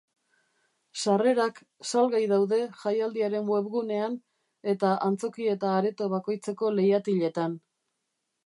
Sarrerak 1.01 1.59
salgai 1.89 2.21
daude 2.31 2.59
jaialdiaren 2.85 3.45
webgunean 3.51 4.15
eta 4.75 4.97
antzoki 5.11 5.49
eta 5.55 5.77
areto 5.83 6.09
bakoitzeko 6.15 6.77
leihatiletan. 6.81 7.59